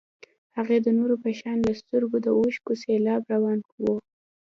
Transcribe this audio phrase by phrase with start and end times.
[0.57, 3.85] هغې د نورو په شان له سترګو د اوښکو سېلاب روان و.